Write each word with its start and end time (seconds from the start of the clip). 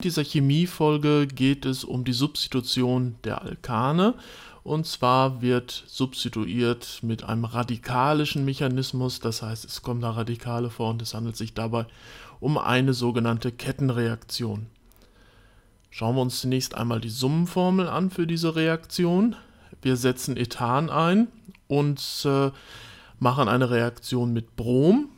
In 0.00 0.04
dieser 0.04 0.22
Chemiefolge 0.22 1.26
geht 1.26 1.66
es 1.66 1.82
um 1.82 2.04
die 2.04 2.12
Substitution 2.12 3.16
der 3.24 3.42
Alkane. 3.42 4.14
Und 4.62 4.86
zwar 4.86 5.42
wird 5.42 5.82
substituiert 5.88 7.00
mit 7.02 7.24
einem 7.24 7.44
radikalischen 7.44 8.44
Mechanismus, 8.44 9.18
das 9.18 9.42
heißt, 9.42 9.64
es 9.64 9.82
kommen 9.82 10.00
da 10.00 10.10
Radikale 10.10 10.70
vor 10.70 10.90
und 10.90 11.02
es 11.02 11.14
handelt 11.14 11.36
sich 11.36 11.52
dabei 11.52 11.84
um 12.38 12.58
eine 12.58 12.94
sogenannte 12.94 13.50
Kettenreaktion. 13.50 14.68
Schauen 15.90 16.14
wir 16.14 16.22
uns 16.22 16.42
zunächst 16.42 16.76
einmal 16.76 17.00
die 17.00 17.10
Summenformel 17.10 17.88
an 17.88 18.10
für 18.10 18.28
diese 18.28 18.54
Reaktion. 18.54 19.34
Wir 19.82 19.96
setzen 19.96 20.36
Ethan 20.36 20.90
ein 20.90 21.26
und 21.66 22.00
äh, 22.24 22.52
machen 23.18 23.48
eine 23.48 23.68
Reaktion 23.68 24.32
mit 24.32 24.54
Brom 24.54 25.08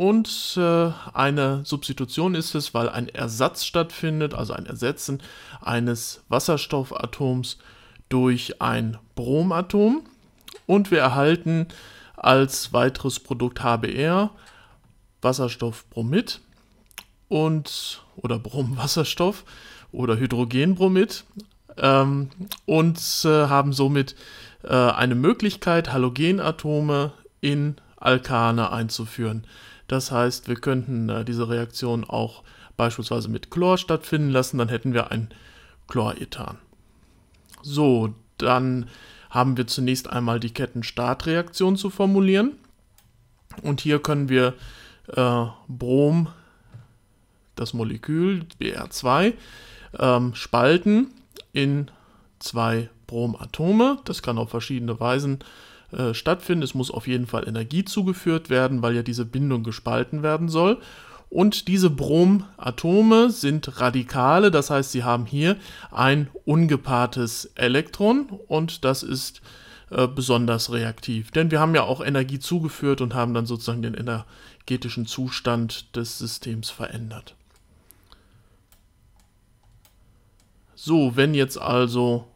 und 0.00 0.56
äh, 0.56 0.92
eine 1.12 1.60
Substitution 1.66 2.34
ist 2.34 2.54
es, 2.54 2.72
weil 2.72 2.88
ein 2.88 3.10
Ersatz 3.10 3.66
stattfindet, 3.66 4.32
also 4.32 4.54
ein 4.54 4.64
Ersetzen 4.64 5.22
eines 5.60 6.22
Wasserstoffatoms 6.30 7.58
durch 8.08 8.62
ein 8.62 8.96
Bromatom. 9.14 10.00
Und 10.64 10.90
wir 10.90 11.00
erhalten 11.00 11.66
als 12.16 12.72
weiteres 12.72 13.20
Produkt 13.20 13.62
HBr 13.62 14.30
Wasserstoffbromid 15.20 16.40
und 17.28 18.02
oder 18.16 18.38
Bromwasserstoff 18.38 19.44
oder 19.92 20.16
Hydrogenbromid 20.16 21.24
ähm, 21.76 22.30
und 22.64 22.98
äh, 23.24 23.28
haben 23.28 23.74
somit 23.74 24.16
äh, 24.62 24.72
eine 24.72 25.14
Möglichkeit, 25.14 25.92
Halogenatome 25.92 27.12
in 27.42 27.76
Alkane 28.00 28.72
einzuführen. 28.72 29.46
Das 29.88 30.10
heißt, 30.10 30.48
wir 30.48 30.56
könnten 30.56 31.08
äh, 31.08 31.24
diese 31.24 31.48
Reaktion 31.48 32.04
auch 32.04 32.42
beispielsweise 32.76 33.28
mit 33.28 33.50
Chlor 33.50 33.76
stattfinden 33.76 34.30
lassen, 34.30 34.58
dann 34.58 34.68
hätten 34.68 34.94
wir 34.94 35.10
ein 35.10 35.28
Chlorethan. 35.86 36.58
So, 37.62 38.14
dann 38.38 38.88
haben 39.28 39.56
wir 39.56 39.66
zunächst 39.66 40.08
einmal 40.08 40.40
die 40.40 40.54
Kettenstartreaktion 40.54 41.76
zu 41.76 41.90
formulieren. 41.90 42.52
Und 43.62 43.80
hier 43.80 44.00
können 44.00 44.28
wir 44.28 44.54
äh, 45.08 45.46
Brom, 45.68 46.28
das 47.54 47.74
Molekül 47.74 48.46
Br2, 48.60 49.34
ähm, 49.98 50.34
spalten 50.34 51.08
in 51.52 51.90
zwei 52.38 52.88
Bromatome. 53.06 53.98
Das 54.04 54.22
kann 54.22 54.38
auf 54.38 54.50
verschiedene 54.50 54.98
Weisen 54.98 55.40
äh, 55.92 56.14
stattfinden. 56.14 56.62
Es 56.62 56.74
muss 56.74 56.90
auf 56.90 57.06
jeden 57.06 57.26
Fall 57.26 57.48
Energie 57.48 57.84
zugeführt 57.84 58.50
werden, 58.50 58.82
weil 58.82 58.94
ja 58.94 59.02
diese 59.02 59.24
Bindung 59.24 59.64
gespalten 59.64 60.22
werden 60.22 60.48
soll. 60.48 60.78
Und 61.30 61.68
diese 61.68 61.90
Bromatome 61.90 63.30
sind 63.30 63.80
Radikale, 63.80 64.50
das 64.50 64.68
heißt, 64.68 64.90
sie 64.90 65.04
haben 65.04 65.26
hier 65.26 65.56
ein 65.92 66.28
ungepaartes 66.44 67.52
Elektron 67.54 68.28
und 68.48 68.84
das 68.84 69.04
ist 69.04 69.40
äh, 69.90 70.08
besonders 70.08 70.72
reaktiv. 70.72 71.30
Denn 71.30 71.52
wir 71.52 71.60
haben 71.60 71.74
ja 71.74 71.82
auch 71.82 72.04
Energie 72.04 72.40
zugeführt 72.40 73.00
und 73.00 73.14
haben 73.14 73.32
dann 73.32 73.46
sozusagen 73.46 73.82
den 73.82 73.94
energetischen 73.94 75.06
Zustand 75.06 75.94
des 75.96 76.18
Systems 76.18 76.70
verändert. 76.70 77.36
So, 80.74 81.16
wenn 81.16 81.34
jetzt 81.34 81.60
also 81.60 82.26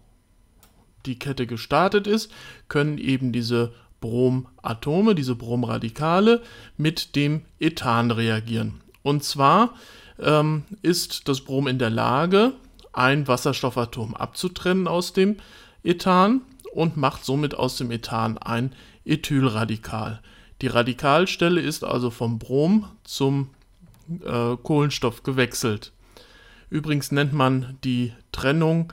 die 1.06 1.18
Kette 1.18 1.46
gestartet 1.46 2.06
ist, 2.06 2.30
können 2.68 2.98
eben 2.98 3.32
diese 3.32 3.72
Bromatome, 4.00 5.14
diese 5.14 5.34
Bromradikale 5.34 6.42
mit 6.76 7.16
dem 7.16 7.42
Ethan 7.58 8.10
reagieren. 8.10 8.80
Und 9.02 9.24
zwar 9.24 9.74
ähm, 10.18 10.64
ist 10.82 11.28
das 11.28 11.40
Brom 11.40 11.66
in 11.66 11.78
der 11.78 11.90
Lage, 11.90 12.52
ein 12.92 13.26
Wasserstoffatom 13.26 14.14
abzutrennen 14.14 14.86
aus 14.88 15.12
dem 15.12 15.36
Ethan 15.82 16.42
und 16.72 16.96
macht 16.96 17.24
somit 17.24 17.54
aus 17.54 17.76
dem 17.76 17.90
Ethan 17.90 18.38
ein 18.38 18.74
Ethylradikal. 19.04 20.20
Die 20.62 20.66
Radikalstelle 20.68 21.60
ist 21.60 21.84
also 21.84 22.10
vom 22.10 22.38
Brom 22.38 22.88
zum 23.04 23.50
äh, 24.24 24.56
Kohlenstoff 24.62 25.22
gewechselt. 25.22 25.92
Übrigens 26.70 27.12
nennt 27.12 27.32
man 27.32 27.78
die 27.84 28.12
Trennung 28.32 28.92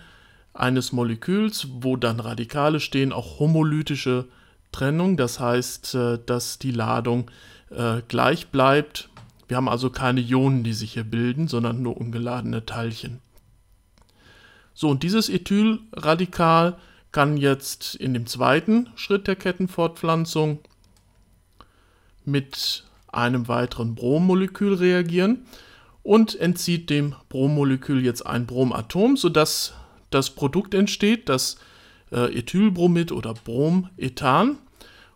eines 0.53 0.91
Moleküls, 0.91 1.67
wo 1.71 1.95
dann 1.95 2.19
Radikale 2.19 2.79
stehen, 2.79 3.13
auch 3.13 3.39
homolytische 3.39 4.27
Trennung. 4.71 5.17
Das 5.17 5.39
heißt, 5.39 5.95
äh, 5.95 6.19
dass 6.25 6.59
die 6.59 6.71
Ladung 6.71 7.29
äh, 7.69 8.01
gleich 8.07 8.47
bleibt. 8.47 9.09
Wir 9.47 9.57
haben 9.57 9.69
also 9.69 9.89
keine 9.89 10.21
Ionen, 10.21 10.63
die 10.63 10.73
sich 10.73 10.93
hier 10.93 11.03
bilden, 11.03 11.47
sondern 11.47 11.81
nur 11.81 11.97
ungeladene 11.97 12.65
Teilchen. 12.65 13.19
So, 14.73 14.89
und 14.89 15.03
dieses 15.03 15.29
Ethylradikal 15.29 16.77
kann 17.11 17.35
jetzt 17.35 17.95
in 17.95 18.13
dem 18.13 18.25
zweiten 18.25 18.89
Schritt 18.95 19.27
der 19.27 19.35
Kettenfortpflanzung 19.35 20.59
mit 22.23 22.85
einem 23.07 23.47
weiteren 23.47 23.95
Brommolekül 23.95 24.75
reagieren 24.75 25.45
und 26.03 26.39
entzieht 26.39 26.89
dem 26.89 27.15
Brommolekül 27.27 28.03
jetzt 28.03 28.25
ein 28.25 28.45
Bromatom, 28.47 29.17
sodass 29.17 29.73
das 30.11 30.29
Produkt 30.29 30.73
entsteht, 30.73 31.29
das 31.29 31.57
äh, 32.11 32.37
Ethylbromid 32.37 33.11
oder 33.11 33.33
Bromethan. 33.33 34.57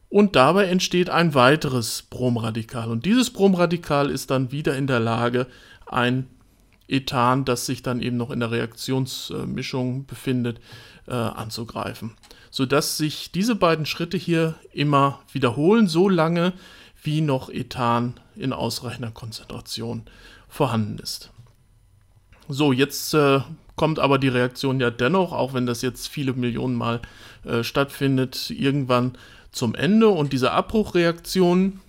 Und 0.10 0.36
dabei 0.36 0.66
entsteht 0.66 1.10
ein 1.10 1.34
weiteres 1.34 2.04
Bromradikal. 2.04 2.90
Und 2.90 3.06
dieses 3.06 3.32
Bromradikal 3.32 4.10
ist 4.10 4.32
dann 4.32 4.52
wieder 4.52 4.78
in 4.78 4.88
der 4.88 5.00
Lage, 5.00 5.48
ein 5.86 6.28
Ethan, 6.88 7.46
das 7.46 7.66
sich 7.66 7.82
dann 7.82 8.02
eben 8.02 8.18
noch 8.18 8.32
in 8.32 8.40
der 8.40 8.52
Reaktionsmischung 8.52 10.06
befindet, 10.06 10.60
äh, 11.08 11.14
anzugreifen. 11.14 12.12
Sodass 12.52 12.98
sich 12.98 13.32
diese 13.32 13.56
beiden 13.56 13.86
Schritte 13.86 14.18
hier 14.18 14.56
immer 14.72 15.20
wiederholen, 15.32 15.88
so 15.88 16.08
lange 16.08 16.54
wie 17.02 17.22
noch 17.22 17.50
Ethan 17.50 18.14
in 18.36 18.54
ausreichender 18.54 19.12
Konzentration 19.12 20.04
vorhanden 20.48 21.00
ist. 21.00 21.32
So, 22.48 22.72
jetzt 22.72 23.14
äh, 23.14 23.42
kommt 23.76 24.00
aber 24.00 24.18
die 24.18 24.28
Reaktion 24.28 24.80
ja 24.80 24.90
dennoch, 24.90 25.32
auch 25.32 25.54
wenn 25.54 25.66
das 25.66 25.82
jetzt 25.82 26.08
viele 26.08 26.34
Millionen 26.34 26.76
Mal 26.76 27.02
äh, 27.44 27.64
stattfindet, 27.64 28.50
irgendwann 28.50 29.14
zum 29.52 29.76
Ende. 29.76 30.10
Und 30.10 30.34
diese 30.34 30.52
Abbruchreaktionen 30.52 31.82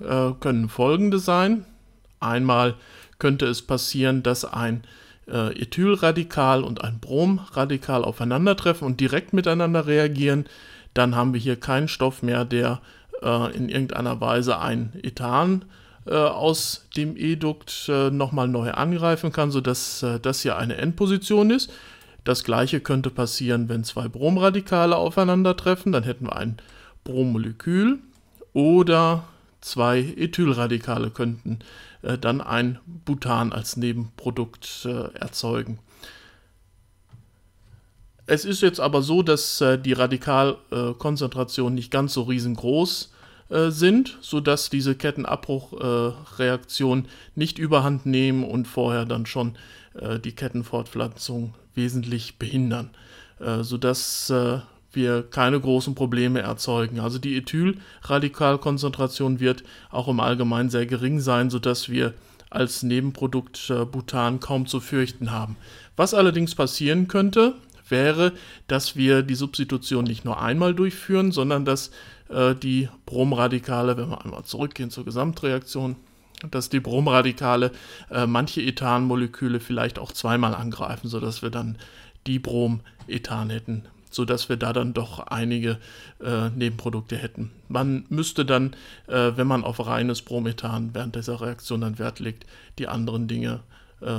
äh, 0.00 0.32
können 0.40 0.68
folgende 0.68 1.18
sein. 1.18 1.64
Einmal 2.20 2.74
könnte 3.18 3.46
es 3.46 3.62
passieren, 3.62 4.22
dass 4.22 4.44
ein 4.44 4.82
äh, 5.26 5.58
Ethylradikal 5.60 6.64
und 6.64 6.84
ein 6.84 6.98
Bromradikal 7.00 8.04
aufeinandertreffen 8.04 8.86
und 8.86 9.00
direkt 9.00 9.32
miteinander 9.32 9.86
reagieren. 9.86 10.46
Dann 10.94 11.16
haben 11.16 11.32
wir 11.32 11.40
hier 11.40 11.56
keinen 11.56 11.88
Stoff 11.88 12.22
mehr, 12.22 12.44
der 12.44 12.80
äh, 13.22 13.56
in 13.56 13.68
irgendeiner 13.68 14.20
Weise 14.20 14.58
ein 14.58 14.92
Ethan 15.02 15.62
äh, 15.62 15.81
aus 16.10 16.86
dem 16.96 17.16
Edukt 17.16 17.88
äh, 17.88 18.10
nochmal 18.10 18.48
neu 18.48 18.72
angreifen 18.72 19.32
kann, 19.32 19.50
sodass 19.50 20.02
äh, 20.02 20.18
das 20.18 20.42
hier 20.42 20.56
eine 20.56 20.76
Endposition 20.76 21.50
ist. 21.50 21.70
Das 22.24 22.44
gleiche 22.44 22.80
könnte 22.80 23.10
passieren, 23.10 23.68
wenn 23.68 23.84
zwei 23.84 24.08
Bromradikale 24.08 24.96
aufeinandertreffen, 24.96 25.92
dann 25.92 26.04
hätten 26.04 26.26
wir 26.26 26.36
ein 26.36 26.58
Brommolekül 27.04 27.98
oder 28.52 29.24
zwei 29.60 30.00
Ethylradikale 30.00 31.10
könnten 31.10 31.60
äh, 32.02 32.18
dann 32.18 32.40
ein 32.40 32.78
Butan 32.86 33.52
als 33.52 33.76
Nebenprodukt 33.76 34.86
äh, 34.86 35.14
erzeugen. 35.18 35.78
Es 38.26 38.44
ist 38.44 38.60
jetzt 38.62 38.80
aber 38.80 39.02
so, 39.02 39.22
dass 39.22 39.60
äh, 39.60 39.78
die 39.78 39.92
Radikalkonzentration 39.92 41.74
nicht 41.74 41.90
ganz 41.90 42.12
so 42.14 42.22
riesengroß 42.22 43.12
äh, 43.52 43.70
sind, 43.70 44.16
sodass 44.22 44.70
diese 44.70 44.94
Kettenabbruchreaktionen 44.94 47.04
äh, 47.04 47.08
nicht 47.34 47.58
überhand 47.58 48.06
nehmen 48.06 48.44
und 48.44 48.66
vorher 48.66 49.04
dann 49.04 49.26
schon 49.26 49.56
äh, 49.94 50.18
die 50.18 50.32
Kettenfortpflanzung 50.32 51.52
wesentlich 51.74 52.38
behindern, 52.38 52.88
äh, 53.40 53.62
sodass 53.62 54.30
äh, 54.30 54.60
wir 54.92 55.22
keine 55.22 55.60
großen 55.60 55.94
Probleme 55.94 56.40
erzeugen. 56.40 56.98
Also 57.00 57.18
die 57.18 57.36
Ethylradikalkonzentration 57.36 59.38
wird 59.38 59.64
auch 59.90 60.08
im 60.08 60.20
Allgemeinen 60.20 60.70
sehr 60.70 60.86
gering 60.86 61.20
sein, 61.20 61.50
sodass 61.50 61.90
wir 61.90 62.14
als 62.48 62.82
Nebenprodukt 62.82 63.68
äh, 63.68 63.84
Butan 63.84 64.40
kaum 64.40 64.66
zu 64.66 64.80
fürchten 64.80 65.30
haben. 65.30 65.58
Was 65.96 66.14
allerdings 66.14 66.54
passieren 66.54 67.06
könnte, 67.06 67.56
wäre, 67.92 68.32
dass 68.66 68.96
wir 68.96 69.22
die 69.22 69.36
Substitution 69.36 70.02
nicht 70.02 70.24
nur 70.24 70.42
einmal 70.42 70.74
durchführen, 70.74 71.30
sondern 71.30 71.64
dass 71.64 71.92
äh, 72.28 72.56
die 72.56 72.88
Bromradikale, 73.06 73.96
wenn 73.96 74.10
wir 74.10 74.24
einmal 74.24 74.42
zurückgehen 74.42 74.90
zur 74.90 75.04
Gesamtreaktion, 75.04 75.94
dass 76.50 76.68
die 76.68 76.80
Bromradikale 76.80 77.70
äh, 78.10 78.26
manche 78.26 78.62
Ethanmoleküle 78.62 79.60
vielleicht 79.60 80.00
auch 80.00 80.10
zweimal 80.10 80.54
angreifen, 80.54 81.08
sodass 81.08 81.42
wir 81.42 81.50
dann 81.50 81.78
die 82.26 82.38
Bromethan 82.38 83.50
hätten, 83.50 83.84
sodass 84.10 84.48
wir 84.48 84.56
da 84.56 84.72
dann 84.72 84.94
doch 84.94 85.20
einige 85.20 85.78
äh, 86.20 86.50
Nebenprodukte 86.50 87.16
hätten. 87.16 87.52
Man 87.68 88.06
müsste 88.08 88.44
dann, 88.44 88.74
äh, 89.06 89.32
wenn 89.36 89.46
man 89.46 89.64
auf 89.64 89.84
reines 89.86 90.22
Bromethan 90.22 90.90
während 90.94 91.14
dieser 91.16 91.40
Reaktion 91.40 91.82
dann 91.82 91.98
Wert 91.98 92.18
legt, 92.18 92.46
die 92.78 92.88
anderen 92.88 93.28
Dinge 93.28 93.60
äh, 94.00 94.12